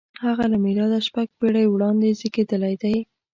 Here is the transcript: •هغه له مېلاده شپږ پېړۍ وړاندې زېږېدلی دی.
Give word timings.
•هغه 0.25 0.45
له 0.51 0.57
مېلاده 0.63 0.99
شپږ 1.07 1.27
پېړۍ 1.39 1.65
وړاندې 1.69 2.15
زېږېدلی 2.19 2.75
دی. 2.83 2.95